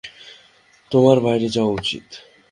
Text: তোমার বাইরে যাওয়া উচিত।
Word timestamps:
তোমার 0.91 1.17
বাইরে 1.19 1.47
যাওয়া 1.49 1.71
উচিত। 1.71 2.05